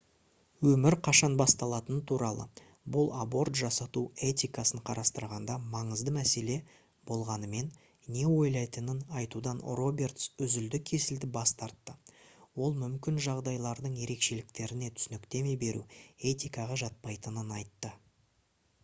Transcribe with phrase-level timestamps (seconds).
[0.69, 2.45] өмір қашан басталатыны туралы
[2.95, 6.55] бұл аборт жасату этикасын қарастырғанда маңызды мәселе
[7.11, 7.69] болғанымен
[8.15, 11.97] не ойлайтынын айтудан робертс үзілді-кесілді бас тартты
[12.67, 15.85] ол мүмкін жағдайлардың ерекшеліктеріне түсініктеме беру
[16.33, 17.93] этикаға жатпайтынын айтты